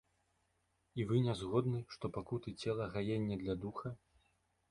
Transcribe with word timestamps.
І 1.01 1.05
вы 1.09 1.19
не 1.25 1.33
згодны, 1.41 1.81
што 1.95 2.05
пакуты 2.17 2.49
цела 2.65 2.83
гаенне 2.97 3.35
для 3.43 3.55
духа? 3.67 3.87